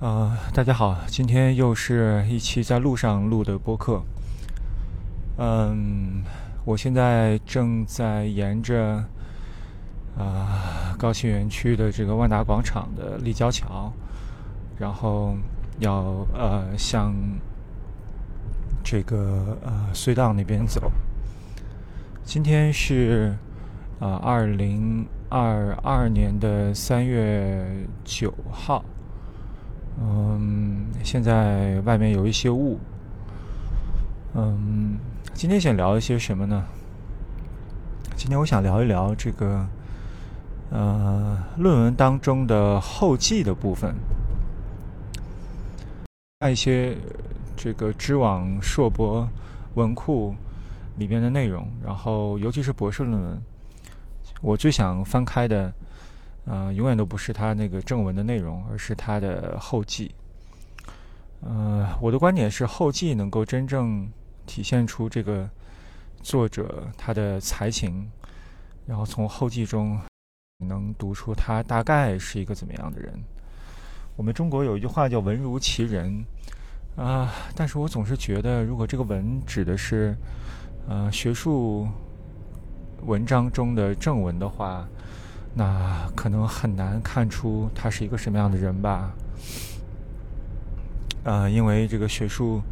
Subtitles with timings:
[0.00, 4.02] 呃，大家好，今天又是一期在路上录的播客。
[5.36, 6.22] 嗯，
[6.64, 9.04] 我现在正在沿着
[10.16, 13.92] 啊高新园区的这个万达广场的立交桥，
[14.78, 15.36] 然后
[15.80, 17.14] 要呃向
[18.82, 20.90] 这个呃隧道那边走。
[22.24, 23.36] 今天是
[23.98, 28.82] 啊二零二二年的三月九号。
[29.98, 32.78] 嗯，现在外面有一些雾。
[34.34, 34.98] 嗯，
[35.34, 36.64] 今天想聊一些什么呢？
[38.16, 39.66] 今天我想聊一聊这个，
[40.70, 43.94] 呃，论文当中的后记的部分，
[46.38, 46.96] 看一些
[47.56, 49.28] 这个知网硕博
[49.74, 50.34] 文库
[50.96, 53.42] 里面的内容，然后尤其是博士论文，
[54.40, 55.72] 我最想翻开的。
[56.46, 60.12] 啊，永远都不是他那个正文的内容，而是他的后记。
[61.42, 64.10] 呃，我的观点是，后记能够真正
[64.46, 65.48] 体现出这个
[66.22, 68.10] 作者他的才情，
[68.86, 69.98] 然后从后记中
[70.58, 73.12] 能读出他大概是一个怎么样的人。
[74.16, 76.24] 我们中国有一句话叫“文如其人”，
[76.96, 80.16] 啊，但是我总是觉得，如果这个“文”指的是
[80.88, 81.86] 呃学术
[83.02, 84.88] 文章中的正文的话。
[85.52, 89.10] 那可能很难看出他是一个什么样的人吧，
[91.24, 92.62] 呃，因为这个学术，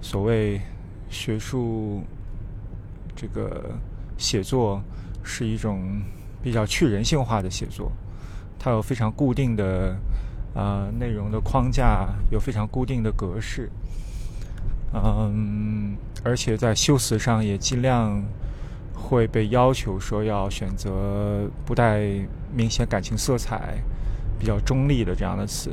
[0.00, 0.60] 所谓
[1.10, 2.02] 学术
[3.16, 3.74] 这个
[4.16, 4.80] 写作
[5.24, 6.00] 是一种
[6.40, 7.90] 比较去人性化的写作，
[8.58, 9.96] 它有非常固定的
[10.54, 13.68] 啊内容的框架，有非常固定的格式，
[14.94, 18.22] 嗯，而且在修辞上也尽量。
[19.08, 22.00] 会被要求说要选择不带
[22.52, 23.74] 明显感情色彩、
[24.36, 25.70] 比较中立的这样的词，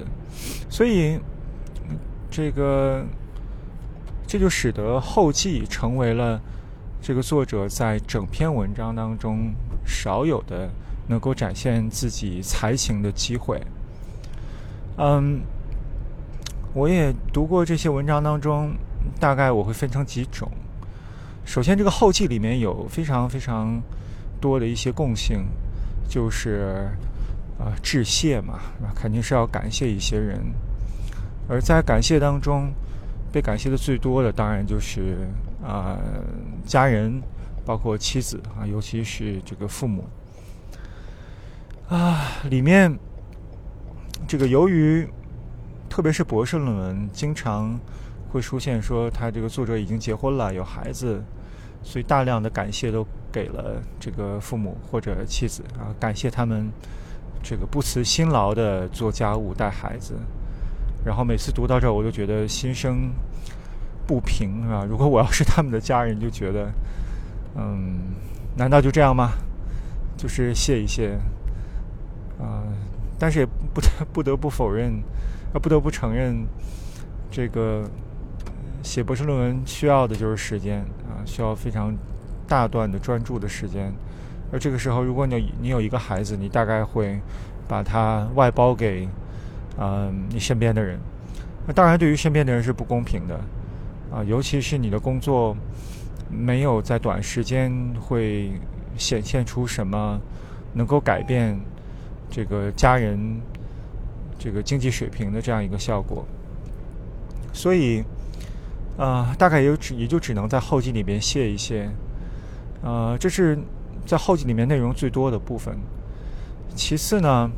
[0.70, 1.17] 所以
[2.30, 3.04] 这个
[4.28, 6.39] 这就使得后记成为了
[7.02, 9.52] 这个作者在整篇文章当中
[9.83, 10.70] 少有的
[11.08, 13.60] 能够展现自己才情的机会。
[14.98, 15.42] 嗯，
[16.76, 18.76] 我也读过这些文章当中，
[19.20, 20.48] 大概我会分成几种。
[21.45, 23.81] 首先，这个后记里面有非常非常
[24.42, 25.45] 多的一些共性，
[26.08, 26.89] 就是
[27.59, 28.59] 啊致谢嘛，
[28.95, 30.39] 肯定是要感谢一些人。
[31.48, 32.71] 而在感谢当中，
[33.32, 35.27] 被感谢的最多的当然就是
[35.61, 35.99] 啊
[36.65, 37.21] 家人，
[37.65, 40.05] 包括妻子啊，尤其是这个父母
[41.89, 42.32] 啊。
[42.49, 42.98] 里面
[44.27, 45.08] 这个由于
[45.89, 47.80] 特别是博士论文，经常。
[48.33, 51.21] 会出现说他这个作者已经结婚了，有孩子，
[51.83, 56.67] 所以大量的感谢都给了这个父母或者妻子啊，感谢他们
[57.44, 60.16] 这个不辞辛劳的做家务带孩子。
[61.05, 63.11] 然后每次读到这儿，我就觉得心生
[64.08, 64.83] 不平啊！
[64.89, 66.71] 如果我要是他们的家人，就觉得，
[67.55, 68.15] 嗯，
[68.58, 69.33] 难道就这样吗？
[70.17, 71.20] 就是谢一谢
[72.39, 72.65] 啊，
[73.20, 75.04] 但是也不得不得不否认，
[75.54, 76.48] 啊，不得不承认
[77.30, 77.88] 这个。
[78.83, 81.95] 写博士论文需要的就是时间啊，需要非常
[82.48, 83.92] 大段的专注的时间。
[84.52, 87.20] 而这个时候，如果你你有一个孩子，你大概会
[87.66, 89.08] 把他外包给
[89.80, 90.99] 嗯你身边的人。
[91.66, 93.39] 那当然，对于身边的人是不公平的
[94.11, 95.55] 啊，尤其是你的工作
[96.30, 98.52] 没有在短时间会
[98.98, 100.20] 显现出什么
[100.73, 101.58] 能够改变
[102.30, 103.39] 这个家人
[104.38, 106.26] 这个经济水平的这样一个效果，
[107.54, 108.04] 所以。
[108.95, 111.89] 呃，大概也只也就只能在后记里边谢一谢，
[112.83, 113.58] 呃，这是
[114.05, 115.76] 在后记里面内容最多的部分。
[116.76, 117.49] 其次呢，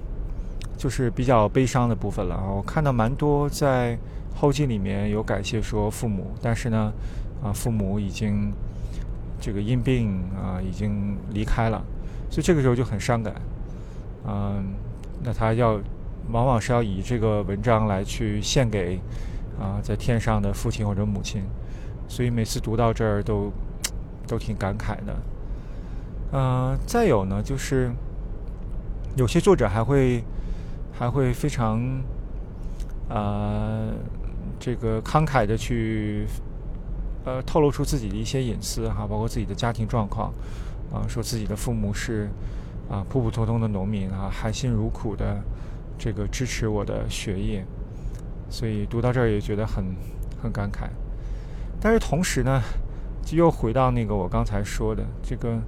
[0.78, 2.41] 就是比较悲伤的部分了。
[2.50, 3.97] 我看到蛮多在
[4.34, 6.94] 后记里面有感谢说父母，但是呢，
[7.44, 8.53] 啊，父母已经
[9.41, 11.84] 这个因病啊已经离开了，
[12.29, 13.35] 所以这个时候就很伤感。
[14.25, 14.63] 嗯，
[15.22, 15.81] 那他要
[16.31, 19.01] 往往是要以这个文章来去献给。
[19.60, 21.44] 啊，在天上的父亲或者母亲，
[22.07, 23.52] 所以每次读到这儿都
[24.28, 25.16] 都挺感慨的。
[26.31, 27.92] 呃，再有呢，就是
[29.16, 30.24] 有些作者还会
[30.92, 31.80] 还会非常
[33.07, 33.88] 啊
[34.60, 36.25] 这个慷慨的去
[37.24, 40.34] 呃透露出自己的一些隐私哈，包括自己的家庭状况
[40.92, 42.30] 啊，说自己的父母是
[42.90, 45.42] 啊普普通通的农民啊，含辛茹苦的
[45.98, 47.66] 这个支持我的学业。
[48.56, 49.84] 所以读到这儿也觉得很
[50.42, 50.88] 很感慨，
[51.81, 52.62] 但是同时呢，
[53.22, 55.60] 就又回到那个我刚才说的这个，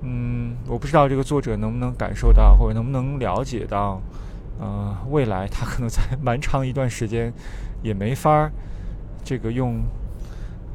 [0.00, 4.00] 嗯，我不知道这个作者能不能感受到，或者能不能了解到，
[4.58, 7.30] 呃，未来他可能在蛮长一段时间
[7.82, 8.50] 也没法儿
[9.22, 9.82] 这个用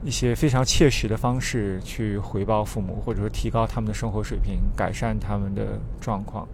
[0.03, 6.47] 一些非常切实的方式去回报父母，或者说提高他们的生活水平，改善他们的状况。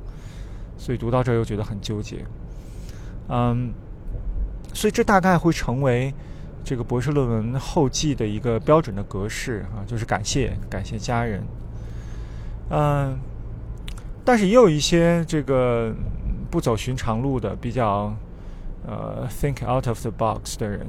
[0.78, 2.24] 所以读到这儿又觉得很纠结。
[3.28, 3.74] 嗯，
[4.74, 6.14] 所以这大概会成为
[6.64, 11.44] 这个博士论文后记的一个标准的格式啊，就是感谢感谢家人。
[12.70, 13.18] 嗯，
[14.26, 15.94] 但是也有一些这个
[16.50, 18.14] 不走寻常路的，比较
[18.88, 20.88] 呃 think out of the box 的人。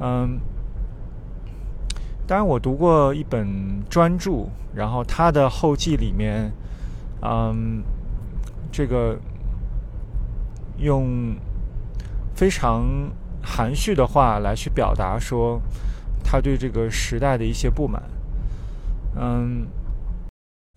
[0.00, 0.40] 嗯，
[2.26, 6.50] 当然我读过一本专著，然后他的后记里面，
[7.22, 7.82] 嗯，
[8.72, 9.18] 这个
[10.78, 11.36] 用
[12.38, 12.86] 非常
[13.42, 15.60] 含蓄的话来去表达说
[16.22, 18.00] 他对这个时代的一些不满。
[19.16, 19.66] 嗯。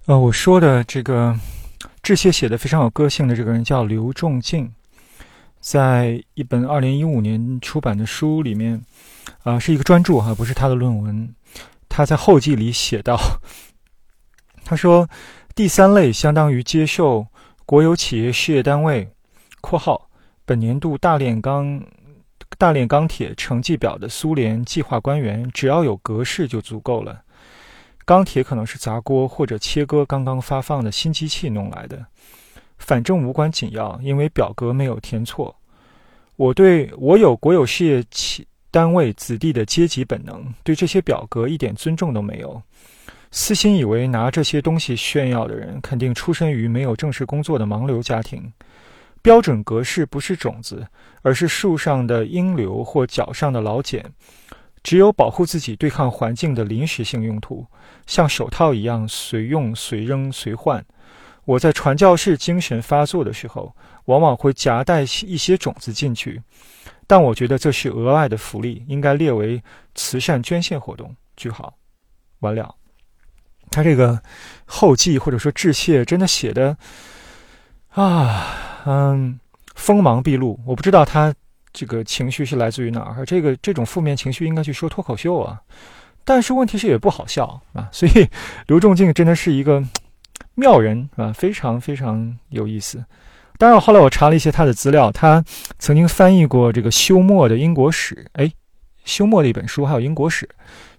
[0.08, 1.38] 呃，我说的这个
[2.02, 4.72] 致谢写的非常有个性的这个人叫刘仲敬，
[5.60, 8.82] 在一本二零一五年出版的书里面，
[9.44, 11.36] 啊，是一个专著哈，不是他的论文。
[11.88, 13.20] 他在后记里写道，
[14.66, 15.08] 他说，
[15.54, 17.28] 第三类相当于接受
[17.68, 19.12] 国有企业事业单位
[19.62, 20.10] （括号
[20.52, 21.82] 本年度大炼钢
[22.58, 27.22] 大炼钢铁成绩表的苏联计划官员），只要有格式就足够了。
[28.04, 32.06] 钢铁可能是砸锅或者切割刚刚发放的新机器弄来的，
[32.80, 35.56] 反正无关紧要，因为表格没有填错。
[36.36, 42.62] 我对我有国有事业企单位子弟的阶级本能，对这些表格一点尊重都没有。
[43.32, 48.52] 私心以为拿这些东西炫耀的人，肯定出身于没有正式工作的盲流家庭。
[49.22, 50.88] 标准格式不是种子，
[51.22, 54.04] 而是树上的鹰流或脚上的老茧。
[54.84, 57.66] 只有保护自己、对抗环境的临时性用途，
[58.08, 60.84] 像手套一样随用随扔随换。
[61.46, 63.76] 我在传教士精神发作的时候，
[64.06, 66.42] 往往会夹带一些种子进去，
[67.06, 69.62] 但我觉得这是额外的福利，应该列为
[69.94, 71.16] 慈善捐献活动。
[71.36, 71.76] 句号，
[72.40, 72.76] 完了。
[73.70, 74.22] 他这个
[74.66, 76.78] 后记或者说致谢，真的写的
[77.92, 78.56] 啊，
[78.86, 79.40] 嗯，
[79.76, 80.60] 锋芒毕露。
[80.66, 81.34] 我不知道他。
[81.74, 83.26] 这个情绪是来自于哪儿？
[83.26, 85.58] 这个这种负面情绪应该去说脱口秀啊，
[86.26, 87.88] 但是问题是也不好笑啊。
[87.94, 88.28] 所以
[88.68, 89.82] 刘仲敬真的是一个
[90.56, 93.02] 妙人啊，非常非常有意思。
[93.58, 95.42] 当然，后来我查了一些他的资料，他
[95.80, 98.52] 曾经翻译过这个休谟的英国史，哎，
[99.06, 100.48] 休谟的一本书，还有英国史。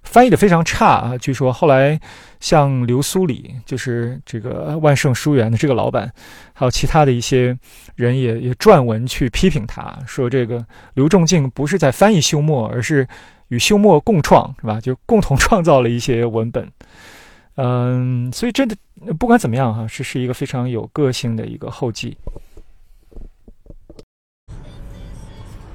[0.03, 1.17] 翻译的非常差啊！
[1.17, 1.99] 据说后来
[2.41, 6.13] 像刘苏里，就是这个万盛书园的这个老板，
[6.53, 7.57] 还有其他的一些
[7.95, 13.07] 人也也撰文去批评他，说这个刘仲敬不是在翻译休谟，而是
[13.47, 14.81] 与休谟共创，是吧？
[14.81, 16.69] 就共同创造了一些文本。
[17.55, 18.77] 嗯，所以真的
[19.21, 22.17] 不管怎么样哈，这是一个非常有个性的一个后记。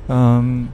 [0.09, 0.68] 嗯。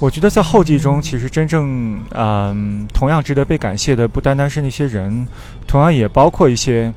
[0.00, 5.26] 我觉得在后记中，其实真正嗯，同样值得被感谢的，不单单是那些人，
[5.66, 6.94] 同样也包括一些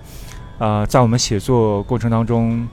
[0.59, 2.68] 啊，在我们写作过程当中，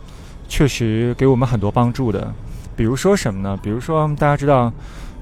[0.47, 2.31] 确实给我们很多帮助的。
[2.77, 3.59] 比如说什么呢？
[3.63, 4.71] 比如说大家知道，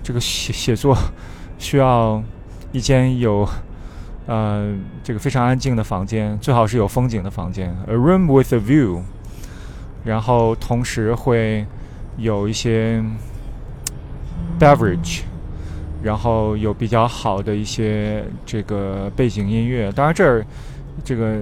[0.02, 0.98] 这个写写作
[1.56, 2.20] 需要
[2.72, 3.48] 一间有
[4.26, 4.74] 呃
[5.04, 9.02] 这个非常安静的房间，最好是有风景的房间，a room with a view，
[10.02, 11.64] 然后同时会
[12.16, 13.00] 有一些。
[14.58, 15.22] Beverage，
[16.02, 19.92] 然后有比较好的一些这个背景音乐。
[19.92, 20.44] 当然，这儿
[21.04, 21.38] 这个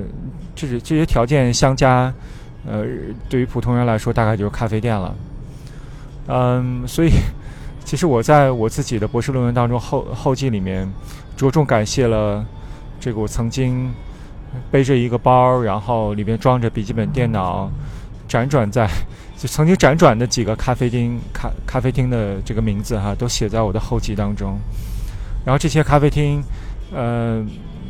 [0.54, 2.12] 这是这些条件相加，
[2.66, 2.84] 呃，
[3.28, 5.14] 对于普通人来说，大概就是咖啡店了。
[6.26, 7.10] 嗯，所以
[7.84, 10.90] 其实我在我自己的博士论文当中后后记里面，
[11.36, 12.44] 着重感谢了
[12.98, 13.92] 这个我曾经
[14.70, 17.70] 背着一个包，然后里面装着笔记本电脑，
[18.28, 18.88] 辗转在。
[19.44, 24.58] 就曾经辗转的几个咖啡厅，咖咖啡厅的这个名字哈，都写在我的后记当中。
[25.44, 26.42] 然后这些咖啡厅，
[26.90, 27.44] 呃，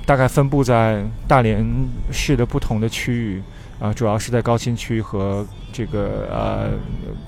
[0.05, 1.65] 大概分布在大连
[2.11, 3.43] 市的不同的区域，
[3.79, 6.71] 啊，主要是在高新区和这个呃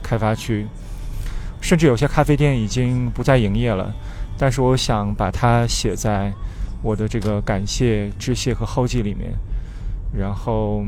[0.03, 0.67] 开发区，
[1.61, 3.95] 甚至有些咖啡店已经不再营业了。
[4.37, 6.33] 但是我想把它写在
[6.83, 9.31] 我的这个感谢、致谢和后记里面。
[10.13, 10.83] 然后，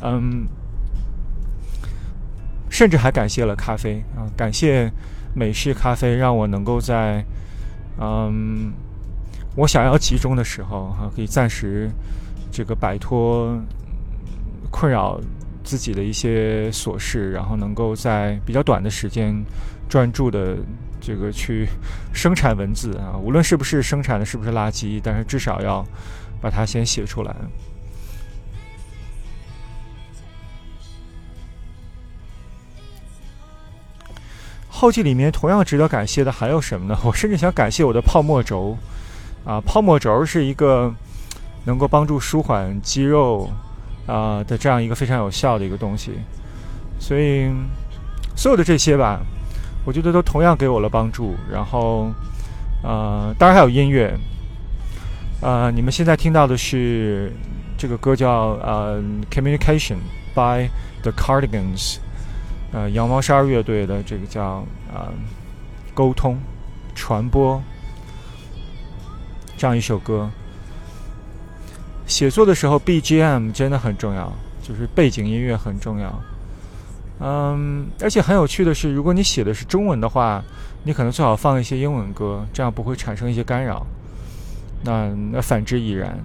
[0.00, 0.46] 嗯。
[2.78, 4.88] 甚至还感谢了咖啡啊，感谢
[5.34, 7.24] 美式咖啡，让我能够在
[8.00, 8.72] 嗯
[9.56, 11.90] 我想要集中的时候哈，可以暂时
[12.52, 13.60] 这个摆脱
[14.70, 15.20] 困扰
[15.64, 19.34] 自己的一些琐事，然后能够在比较短的时间
[19.88, 20.56] 专注的
[21.00, 21.66] 这个去
[22.12, 25.84] 生产文字啊，无论是不是生产的是不是垃圾，但是至少要
[26.40, 27.34] 把它先写出来。
[34.78, 36.96] 后记里面同样值得感谢的还有什么呢？
[37.04, 38.78] 我甚至想感谢我的泡沫轴，
[39.44, 40.94] 啊，泡沫轴是一个
[41.64, 43.50] 能够帮助舒缓肌肉
[44.06, 46.12] 啊的这样一个非常有效的一个东西。
[47.00, 47.50] 所以，
[48.36, 49.20] 所有的这些吧，
[49.84, 51.34] 我觉得都同样给我了帮助。
[51.52, 52.08] 然后，
[52.84, 54.16] 呃，当然还有音乐，
[55.40, 57.32] 呃，你们现在听到的是
[57.76, 59.96] 这个歌叫呃《Communication》
[60.34, 60.70] by
[61.02, 61.98] The Cardigans。
[62.70, 65.08] 呃，羊毛衫乐队的这个叫啊，
[65.94, 66.38] 沟通、
[66.94, 67.62] 传播
[69.56, 70.28] 这样一首歌。
[72.06, 74.30] 写作的时候，BGM 真的很重要，
[74.62, 76.22] 就是背景音乐很重要。
[77.20, 80.44] 嗯，而且很有趣的是，如果你写的是中文的话，
[80.84, 83.86] 你可能最好放一些英文歌，这样不会产生一些干扰。
[84.84, 86.18] 那那反之亦然。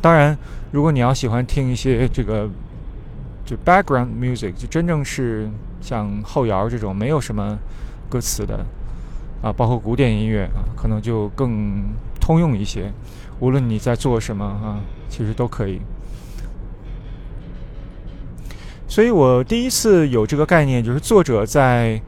[0.00, 0.36] 当然，
[0.72, 2.50] 如果你要喜欢听一些这个。
[3.46, 5.48] 就 background music，就真正是
[5.80, 7.56] 像后摇这种没有什么
[8.10, 8.66] 歌词的
[9.40, 11.84] 啊，包括古典音乐啊，可能就更
[12.20, 12.92] 通用一些。
[13.38, 15.80] 无论你在做什么啊，其实都可以。
[18.88, 22.00] 所以我第一次有这个概念，就是作者在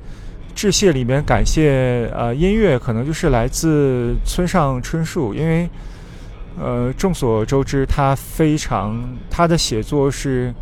[0.56, 5.70] 致谢里面感谢呃音乐，可能就是来自村上春树，因为
[6.58, 10.52] 呃众所周知，他非常他的写作是。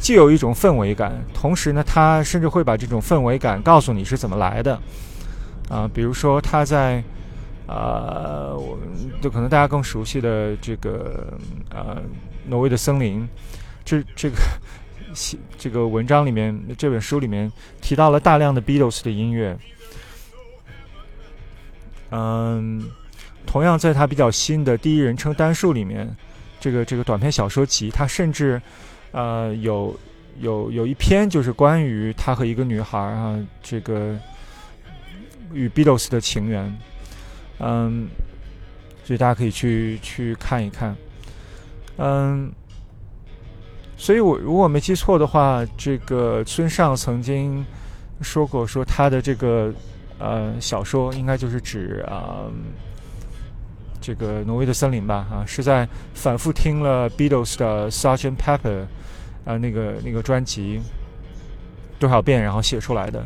[0.00, 4.80] 既有一种氛围感，同时呢，他甚至会把这种氛围感告诉你是怎么来的，
[5.68, 7.04] 啊，比如说他在，
[7.66, 8.58] 呃，
[9.20, 11.38] 就可能大家更熟悉的这个
[11.68, 12.02] 呃，
[12.46, 13.28] 挪威的森林，
[13.84, 14.36] 这这个
[15.58, 17.52] 这个文章里面，这本书里面
[17.82, 19.56] 提到了大量的 Beatles 的音乐，
[22.10, 22.82] 嗯，
[23.44, 26.16] 同样在他比较新的第一人称单数里面，
[26.58, 28.60] 这个这个短篇小说集，他甚至。
[29.12, 29.98] 呃，有
[30.38, 34.16] 有有一篇就是关于他和一个女孩啊，这个
[35.52, 36.78] 与 Beatles 的情缘，
[37.58, 38.08] 嗯，
[39.04, 40.96] 所以大家可以去去看一看，
[41.98, 42.52] 嗯，
[43.96, 47.64] 所以我如果没记错的话，这个村上曾经
[48.20, 49.74] 说过，说他的这个
[50.18, 52.46] 呃小说应该就是指啊。
[54.00, 58.36] 这个挪威的森林吧，啊，是在反复听了 Beatles 的 Sgt.
[58.36, 58.84] Pepper，
[59.44, 60.80] 啊，那个那个专辑
[61.98, 63.24] 多少遍，然后写出来的。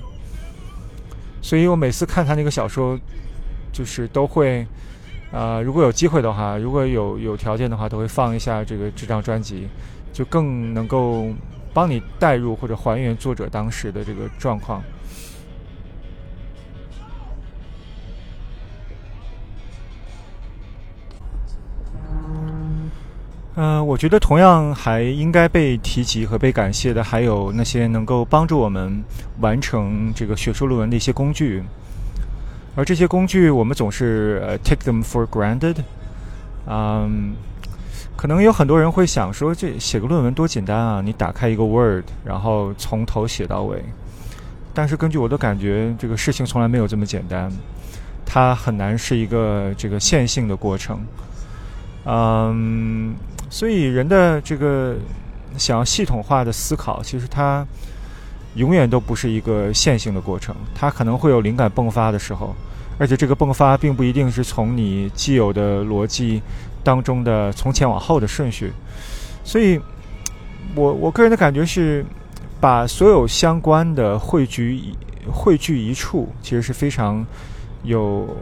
[1.40, 2.98] 所以我每次看他那个小说，
[3.72, 4.66] 就是都会，
[5.30, 9.68] 啊，如果有机会的话，如果有有条件的话，都会放一下这个这张专辑，
[10.12, 11.28] 就更能够
[11.72, 14.82] 帮你代入或者还原作者当时的这个状况。
[23.56, 29.00] 嗯，我觉得同样还应该被提及和被感谢的，还有那些能够帮助我们
[29.38, 31.62] 完成这个学术论文的一些工具。
[32.74, 35.76] 而这些工具，我们总是呃 take them for granted。
[36.66, 37.34] 嗯，
[38.16, 43.84] 可能有很多人会想说，这写个论文多简单啊，你打开一个 Word，然后从头写到尾。
[44.74, 47.48] 但是根据我的感觉，这个事情从来没有这么简单，
[48.26, 50.98] 它很难是一个这个线性的过程。
[52.06, 53.14] 嗯。
[53.54, 54.96] 所以，人的这个
[55.56, 57.64] 想要系统化的思考，其实它
[58.56, 60.52] 永远都不是一个线性的过程。
[60.74, 62.52] 它可能会有灵感迸发的时候，
[62.98, 66.42] 而且这个迸发并不一定是从你既有的逻辑
[66.82, 68.72] 当中的从前往后的顺序。
[69.44, 69.80] 所以，
[70.74, 72.04] 我我个人的感觉是，
[72.60, 74.82] 把所有相关的汇聚
[75.32, 77.24] 汇聚一处，其实是非常
[77.84, 78.36] 有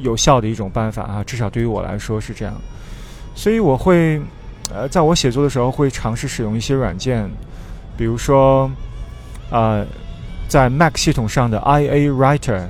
[0.00, 1.22] 有效的一种办法啊。
[1.22, 2.54] 至少对于我来说是这样。
[3.36, 4.20] 所以我会，
[4.74, 7.30] 呃，在我写作的时候会尝试使用一些软件，
[7.94, 8.68] 比如说，
[9.50, 9.86] 呃，
[10.48, 12.62] 在 Mac 系统上的 IA Writer，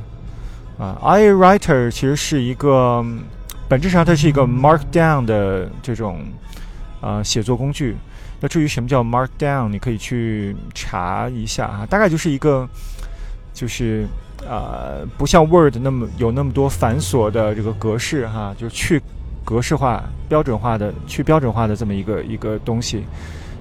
[0.76, 3.02] 啊，IA Writer 其实是一个，
[3.68, 6.18] 本质上它是一个 Markdown 的这种，
[7.00, 7.96] 呃，写作工具。
[8.40, 12.68] 那至于什么叫 Markdown，你可以去查一下啊，大概就是一个，
[13.54, 14.04] 就是
[14.46, 19.00] 呃，不像 Word 那么有那么多繁琐的这个格式哈，就去。
[19.46, 23.04] 格式化、标准化的去标准化的这么一个一个东西，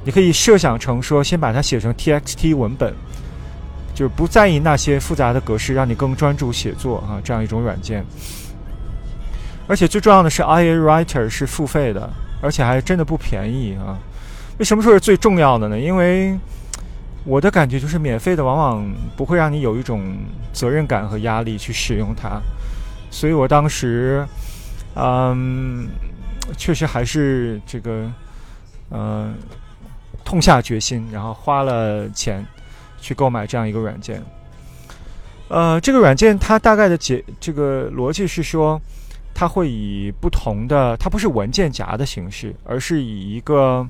[0.04, 2.92] 你可以设想成说，先把它写成 TXT 文本，
[3.94, 8.04] 就是不在意那些复杂的格式，让你更专注写作啊，这样一种软件。
[9.68, 12.10] 而且最重要的是，IA Writer 是付费的，
[12.42, 13.96] 而且还真的不便宜啊。
[14.58, 15.80] 为什么说是最重要的呢？
[15.80, 16.36] 因为
[17.26, 20.18] 我的感觉就是，免费的往往不会让你有一种
[20.52, 22.42] 责任感和压力去使用它，
[23.12, 24.26] 所以我当时。
[24.96, 25.88] 嗯，
[26.58, 28.12] 确实还是这个，
[28.90, 29.34] 呃，
[30.24, 32.46] 痛下决心，然后花了钱
[33.00, 34.24] 去购买这样一个软件。
[35.48, 38.82] 呃，这个软件它大概的解这个逻辑是说，
[39.34, 43.88] 它会以不同的，它不是文件夹的形式，而是以一个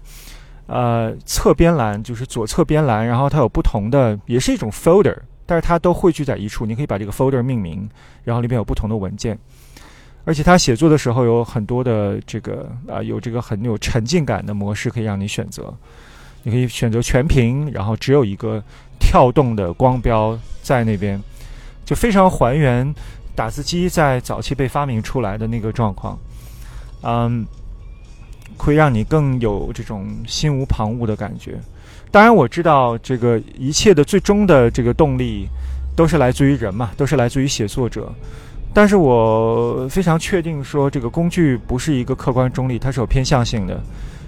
[0.68, 7.90] 呃侧边栏，就是左侧边栏，然后它有不同的，也是一种 folder，但是它都汇聚在一处，你可以把这个 folder 命名，
[8.24, 9.40] 然后里面有不同的文件，
[10.26, 15.74] 而且他写作的时候有很多的这个啊，有这个很有沉浸感的模式可以让你选择，
[16.44, 18.62] 你可以选择全屏，然后只有一个
[19.00, 21.22] 跳动的光标在那边。
[21.86, 22.92] 就非常还原
[23.36, 26.18] 打字机在早期被发明出来的那个状况，
[27.04, 27.46] 嗯，
[28.58, 31.60] 会让你更有这种心无旁骛的感觉。
[32.10, 35.48] 当然，我知道这个一切的最终的这个动力
[35.96, 38.12] 都是来自于人嘛，都是来自于写作者。
[38.76, 43.82] 但是我非常确定说，这个工具不是一个客观中立，它是有偏向性的。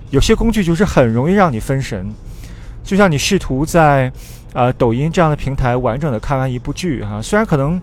[0.10, 2.10] 有些工具就是很容易让你分神，
[2.84, 4.12] 就像你试图在。
[4.54, 7.80] 呃，抖音这样的平台完整的看完一部剧哈，虽然可能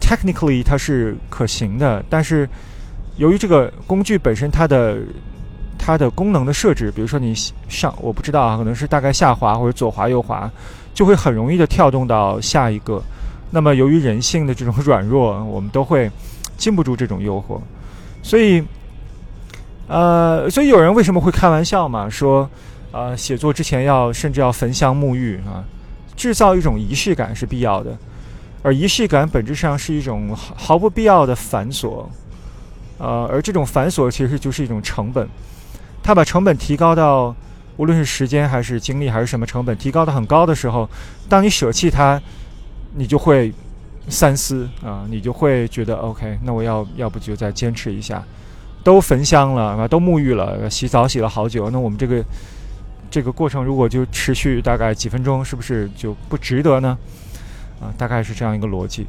[0.00, 2.48] technically 它是可行的，但是
[3.16, 4.98] 由于这个工具本身它的
[5.78, 7.32] 它的功能的设置，比如说你
[7.68, 10.50] 上我不知道啊，可能是大概下滑或者左滑右滑，
[10.92, 13.00] 就会很容易的跳动到下一个。
[13.50, 16.10] 那么由于人性的这种 软弱，我们都会
[16.56, 17.60] 禁不住这种诱惑，
[18.22, 18.62] 所以
[19.88, 22.48] 呃，所以有人为什么会开玩笑嘛，说
[22.92, 25.64] 呃写作之前要甚至要焚香沐浴啊。
[26.16, 27.96] 制造一种仪式感是必要的，
[28.62, 32.04] 而仪式感本质上是一种毫不必要的繁琐，
[32.98, 35.26] 呃，而这种繁琐其实就是一种成本。
[36.02, 37.34] 它把成本提高到，
[37.78, 40.86] 无论是时间还是精力还是什么成本，提高到很高的时候，
[41.26, 42.20] 当你舍弃它，
[42.94, 43.52] 你就会
[44.08, 48.22] 三思啊，你就会觉得 OK，那我要要不就再坚持一下，
[48.82, 52.24] 都焚香了啊，都沐浴了，洗澡洗了好久，那我们这个。
[53.12, 56.96] 这个过程如果就持续大概几分钟，是不是就不值得呢？
[57.80, 59.04] 啊，大概是这样一个逻辑。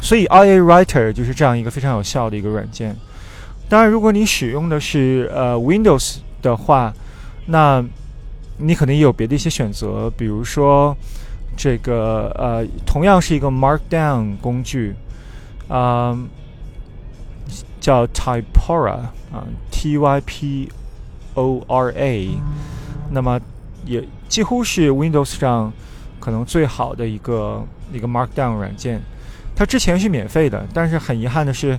[0.00, 2.94] 所以 i a Writer 就是这样一个非常有效的一个软件。
[3.68, 6.94] 当然，如果你使用的是呃 Windows 的话，
[7.46, 7.84] 那
[8.58, 10.96] 你可能也有别的一些选择，比如说
[11.56, 14.94] 这个呃，同样是一个 Markdown 工具，
[15.68, 16.18] 啊，
[17.80, 19.00] 叫 Typora
[19.32, 20.68] 啊，T Y P
[21.34, 22.30] O R A。
[23.10, 23.40] 那么，
[23.84, 25.72] 也几乎是 Windows 上
[26.18, 29.02] 可能最好的一个一个 Markdown 软件。
[29.54, 31.78] 它之前是免费的，但是很遗憾的是，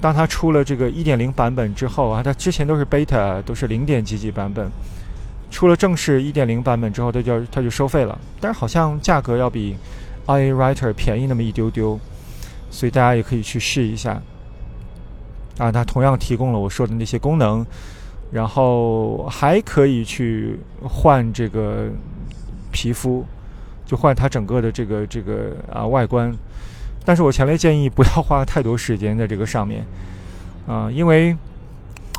[0.00, 4.70] 当它出了这个1.0版本之后啊，它之前都是 Beta，都是零点几几版本。
[5.50, 9.76] 出了正式1.0版本之后，它就它就收费了，但是好像价格要比
[10.26, 11.98] iWriter 便宜那么一丢丢，
[12.70, 14.20] 所以大家也可以去试一下。
[15.58, 17.64] 啊，它同样提供了我说的那些功能。
[18.30, 21.88] 然后还可以去换这个
[22.70, 23.24] 皮肤，
[23.86, 26.30] 就换它整个的这个这个啊外观。
[27.06, 29.82] 但是我强烈建议不要花太多时间在这个上面，
[30.66, 31.34] 啊，因为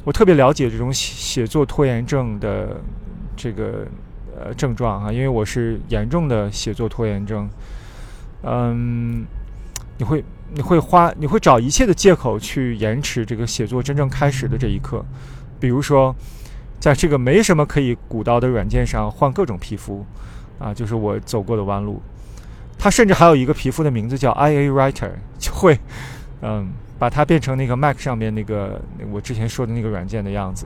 [0.03, 2.81] 我特别了解这种写作拖延症的
[3.39, 3.87] 这个
[4.37, 7.49] 呃症状啊，因为我是严重的写作拖延症。
[8.43, 9.25] 嗯，
[9.97, 10.21] 你会
[10.53, 15.05] 你会花你会找一切的借口去延迟这个写作真正开始的这一刻。
[15.57, 16.13] 比如说，
[16.81, 20.05] 在这个没什么可以鼓捣的软件上换各种皮肤，
[20.59, 22.01] 啊，就是我走过的弯路。
[22.77, 25.79] 它甚至还有一个皮肤的名字叫 IA Writer，就会，
[26.41, 30.65] 嗯，把它变成那个 Mac 上面那个我之前说的那个软件的样子。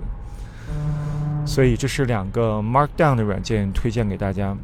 [1.46, 4.56] 所以这是两个 Markdown 的软件推荐给大家。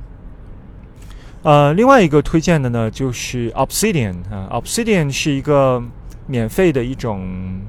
[1.43, 5.83] 呃，另外一个推荐的呢就是 Obsidian 啊，Obsidian 是一个
[6.27, 7.61] 免费的一种。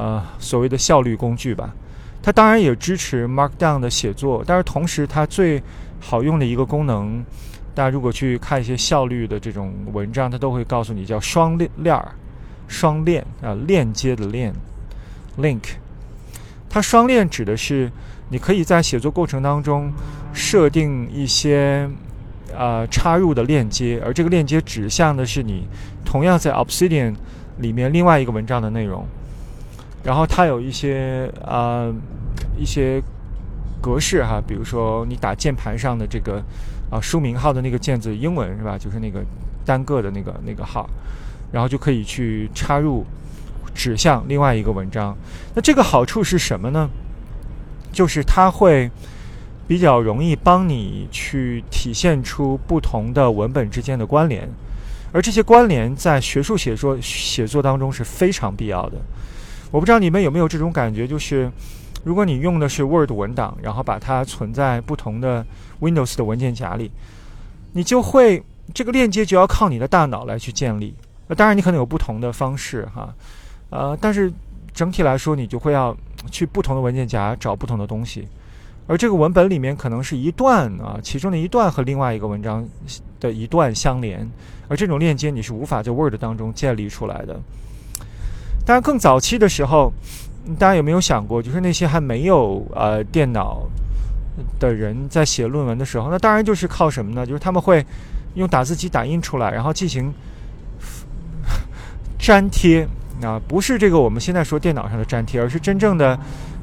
[0.00, 1.74] 呃，所谓的效率工具吧，
[2.22, 5.60] 它当然也支持 Markdown 的写作，但是同时它最
[5.98, 7.24] 好用的一个功能，
[7.74, 12.12] 大家如果去看一些效率的这种文章，它都会告诉你叫双链链儿，
[12.68, 14.54] 双链啊，链接的链
[15.36, 15.62] ，link。
[16.70, 17.90] 它双链指的是
[18.30, 19.92] 你可以在写作过程当中
[20.32, 21.88] 设定一些
[22.56, 25.64] 呃插入的链接，而这个链接指向的是你
[26.04, 27.14] 同样在 Obsidian
[27.58, 29.06] 里面另外一个文章的内容。
[30.04, 31.92] 然后它有一些啊
[32.56, 33.02] 一些
[33.80, 36.42] 格式哈，比如说你打键盘上的这个
[36.90, 38.78] 啊书名号的那个键字英文是吧？
[38.78, 39.20] 就是那个
[39.64, 40.88] 单个的那个那个号，
[41.50, 43.04] 然后就可以去插入
[43.74, 45.16] 指向另外一个文章。
[45.54, 46.88] 那这个好处是什么呢？
[47.98, 48.88] 就是它会
[49.66, 54.48] 比较容易帮你去体现出不同的文本之间的关联，
[55.10, 58.98] 而这些关联在学术写作写作当中是非常必要的。
[59.72, 61.50] 我不知道你们有没有这种感觉，就是
[62.04, 65.44] 如果你用的是 Word 文档，然后把它存在不同的
[65.80, 66.92] Windows 的文件夹里，
[67.72, 68.40] 你就会
[68.72, 70.94] 这个链接就要靠你的大脑来去建立。
[71.26, 73.12] 那当然，你可能有不同的方式哈，
[73.70, 74.32] 呃，但是
[74.78, 75.96] 整体来说，你就会要
[76.30, 78.28] 去不同的文件夹找不同的东西，
[78.86, 82.64] 而这个文本里面可能是一段啊，其中的一段和另外一个文章
[83.18, 84.24] 的一段相连，
[84.68, 87.40] 而这种链接你是无法在 Word 当中建立出来的。
[88.64, 89.92] 当然，更早期的时候，
[90.56, 93.66] 大家有没有想过，就是那些还没有呃电脑
[94.60, 97.26] 的人在写论文的时候，那当然就是靠什么呢？
[97.26, 97.84] 就是他们会
[98.36, 100.14] 用打字机打印出来，然后进行。
[102.18, 102.84] 粘贴
[103.22, 106.18] 啊，不是这个我们现在说电脑上的粘贴，而是真正的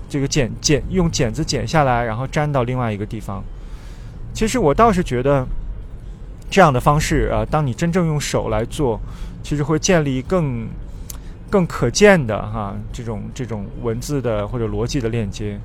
[0.10, 3.44] 这个剪剪用剪子剪下来，然后粘到另外一个地方。
[4.34, 5.46] 其实我倒是觉得
[6.50, 9.00] 这样的方式啊，当你真正用手来做，
[9.44, 10.68] 其实会建立更
[11.50, 15.60] 更可见的哈这种这种文字的或者逻辑的链接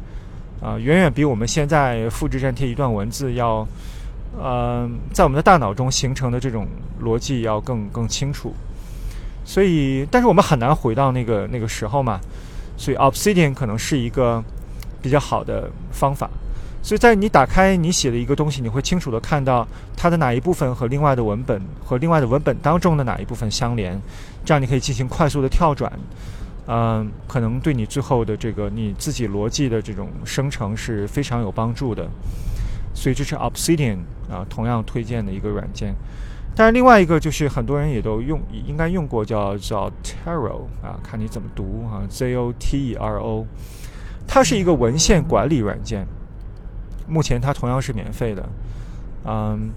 [0.61, 3.67] 啊，远远比我们现在复制粘贴一段文字要
[4.39, 6.67] 呃在我们的大脑中形成的这种
[7.03, 8.55] 逻辑要更更清楚。
[9.51, 12.21] 所以，但是我们很难回到那个那个时候嘛，
[12.77, 14.41] 所以 Obsidian 可能是一个
[15.03, 16.31] 比较好的方法。
[16.85, 24.01] 所以在你打开你写的一个东西，你会清楚的看到它的哪一部分和另外的文本和另外的文本当中的哪一部分相连，
[24.45, 25.93] 这样你可以进行快速的跳转，
[26.69, 32.09] 嗯，可能对你最后的这个你自己逻辑的这种生成是非常有帮助的。
[32.95, 33.97] 所以这是 Obsidian
[34.31, 35.93] 啊，同样推荐的一个软件。
[36.55, 43.47] 但是另外一个就是很多人也都用，应该用过叫叫 Zotero 啊，看你怎么读啊，Z O T E R O，
[44.27, 46.07] 它是一个文献管理软件，
[47.09, 48.47] 目前它同样是免费的。
[49.25, 49.71] 嗯，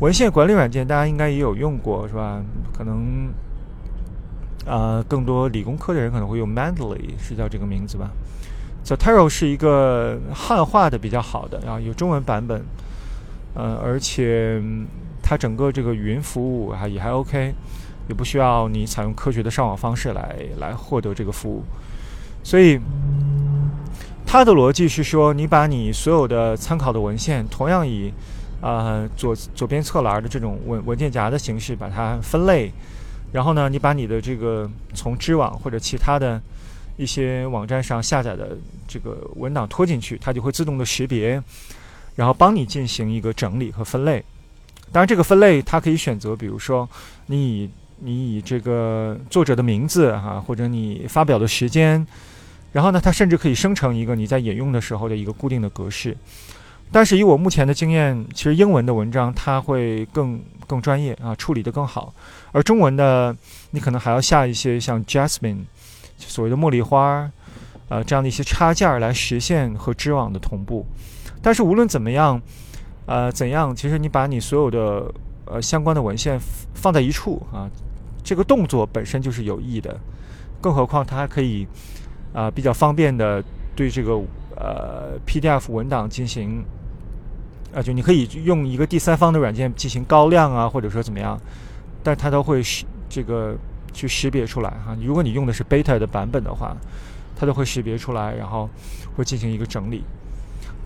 [0.00, 2.42] 文献管理软件大家应该也有用过是吧？
[2.76, 3.32] 可能
[4.66, 8.10] 啊，更多理工科的人可能会用 Mendeley 是叫这个名字吧。
[8.84, 12.62] Zotero 是一个汉化的比较好的啊，有中文版本，
[13.54, 14.60] 嗯，而且。
[15.28, 17.52] 它整个这个云服务还也还 OK，
[18.08, 21.62] 也不需要你采用科学的上网方式来来获得这个服务，
[22.42, 22.80] 所以
[24.24, 28.10] 它的逻辑是说，你把你所有的参考的文献，同样以
[28.62, 32.72] 呃左左边侧栏的这种文文件夹的形式把它分类，
[33.30, 36.40] 然后呢，你把你的这个从知网或者其他的
[36.96, 41.42] 一些网站上下载的这个文档拖进去，它就会自动的识别，
[42.16, 44.24] 然后帮你进行一个整理和分类。
[44.90, 46.88] 当然，这个分类它可以选择，比如说，
[47.26, 47.70] 你以
[48.00, 52.06] 你以这个作者的名字哈，或者你发表的时间，
[52.72, 56.16] 然后呢，它甚至可以生成一个你在引用的时候的一个固定的格式。
[56.90, 62.14] 但是以我目前的经验，其实英文的文章它会更更专业啊，处理得更好，
[62.52, 63.36] 而中文的
[63.72, 65.64] 你可能还要下一些像 Jasmine
[66.16, 67.30] 所谓的茉莉花，
[67.90, 70.86] 呃这样的一些插件来实现和知网的同步。
[71.42, 72.40] 但是无论怎么样。
[73.08, 73.74] 呃，怎样？
[73.74, 75.10] 其实你把你所有的
[75.46, 76.38] 呃相关的文献
[76.74, 77.66] 放在一处啊，
[78.22, 79.98] 这个动作本身就是有益的，
[80.60, 81.66] 更何况它还可以
[82.34, 83.42] 啊比较方便的
[83.74, 84.12] 对这个
[84.56, 86.62] 呃 PDF 文档进行
[87.74, 91.40] 啊，就你可以用一个第三方的软件进行高亮啊，或者说怎么样，
[92.02, 93.56] 但它都会识这个
[93.94, 94.94] 去识别出来哈。
[95.02, 96.76] 如果你用的是 Beta 的版本的话，
[97.34, 98.68] 它都会识别出来，然后
[99.16, 100.04] 会进行一个整理。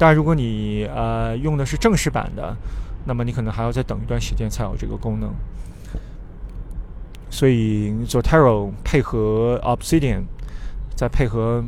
[0.03, 2.57] 当然，如果你呃用的是正式版的，
[3.05, 5.33] 那么你可能还要再等一段时间才有这个功能。
[7.31, 10.23] 所以，Zotero 配合 Obsidian，
[10.97, 11.63] 再配合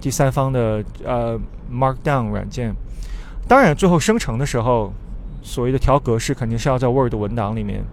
[0.00, 1.38] 第三方的呃
[1.70, 2.74] Markdown 软件，
[3.46, 4.94] 当然最后生成的时候，
[5.42, 7.84] 所谓的调格式肯定是要在 Word 文档里面。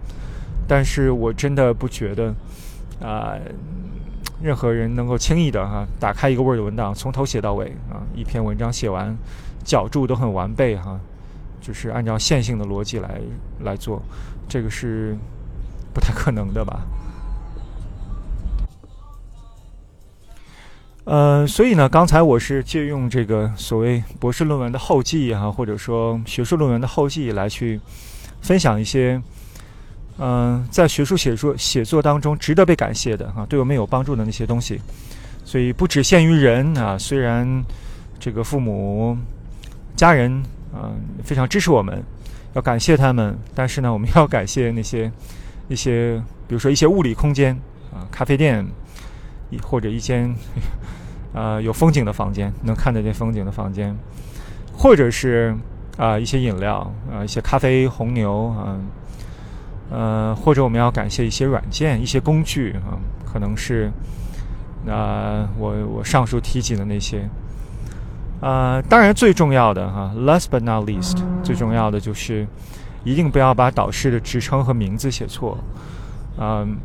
[0.66, 2.34] 但是我真的不觉得
[3.02, 3.34] 啊，
[4.40, 9.14] 任何人能够轻易的哈打开一个 Word 文档，从头写到尾啊，一篇文章写完。
[9.68, 10.98] 脚注都很完备哈，
[11.60, 13.20] 就是按照线性的逻辑来
[13.60, 14.00] 来做，
[14.48, 15.14] 这个是
[15.92, 16.80] 不太可能的吧？
[21.04, 27.78] 呃，所以呢，刚才我是借用这个所谓博士论文的后记哈，或者说学术论文的后记来去
[28.40, 29.20] 分享一些，
[30.16, 34.80] 嗯，在学术写作写作当中值得被感谢的哈，对我们有帮助的那些东西。
[35.44, 37.62] 所以不只限于人啊，虽然
[38.18, 39.14] 这个父母。
[39.98, 40.30] 家人
[40.72, 42.00] 啊，非常支持我们，
[42.54, 43.36] 要感谢他们。
[43.52, 45.10] 但是呢，我们要感谢那些
[45.66, 47.52] 一些，比如说一些物理空间
[47.92, 48.64] 啊，咖啡店，
[49.60, 50.32] 或者一间
[51.34, 53.92] 啊 有风景的房间，能看得见风景的房间，
[54.72, 55.52] 或者是
[55.96, 58.78] 啊一些饮料啊，一些咖啡、红牛啊，
[59.90, 62.94] 呃，或者我们要感谢一些软件、一些工具啊，
[63.26, 63.90] 可能是
[64.86, 67.28] 啊我我上述提及的那些。
[68.40, 72.46] 呃，当然最重要的哈，last but not least，最重要的就是
[73.02, 75.58] 一定不要把导师的职称和名字写错，
[76.38, 76.76] 嗯，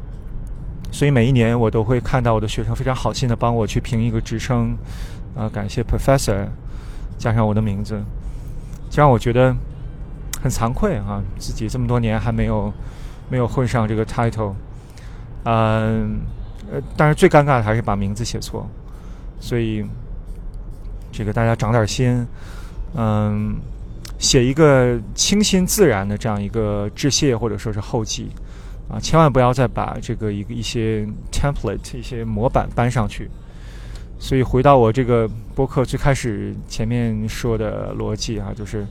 [0.92, 4.76] 所以每一年我都会看到我的学生非常好心的帮我去评一个职称，
[5.36, 6.48] 啊，感谢 Professor，
[7.20, 8.02] 加上我的名字，
[8.90, 9.56] 这让我觉得
[10.42, 12.74] 很惭愧啊，自己这么多年还没有
[13.30, 14.54] 没有混上这个 title，
[15.44, 16.22] 嗯，
[16.72, 18.68] 呃，但是最尴尬的还是把名字写错，
[19.40, 19.86] 所以
[21.14, 22.28] 这个大家长点心，
[22.98, 23.56] 嗯。
[24.20, 28.30] 写一个清新自然的这样一个致谢或者说是后记，
[28.88, 33.30] 啊，千万不要再把这个一个一些 template 一些模板搬上去。
[34.18, 38.86] 所以回到我这个播客最开始前面说的逻辑啊，就是，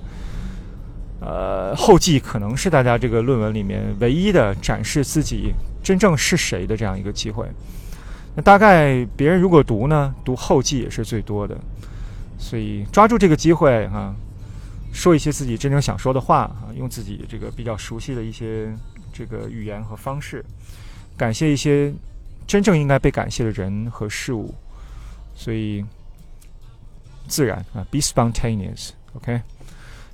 [1.21, 7.47] 呃，后记可能是大家这个论文里面唯一的展示自己真正是谁的这样一个机会。
[8.35, 11.57] 那大概别人如果读呢，读后记也是最多的。
[12.43, 14.13] 所以抓住这个机会啊。
[14.93, 18.71] 说一些自己真正想说的话啊，用自己这个比较熟悉的一些
[19.11, 20.45] 这个语言和方式，
[21.17, 21.91] 感谢一些
[22.47, 24.55] 真正应该被感谢的人和事物，
[25.35, 25.83] 所以
[27.27, 29.41] 自然啊，be spontaneous，OK，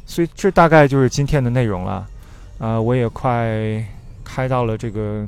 [0.06, 2.08] 所以这大概就是今天的内容了
[2.60, 3.84] 啊，我也快
[4.22, 5.26] 开到了这个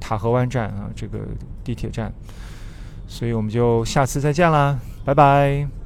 [0.00, 1.20] 塔河湾站啊，这个
[1.62, 2.12] 地铁站，
[3.06, 5.79] 所以我们就下次再见啦，拜拜。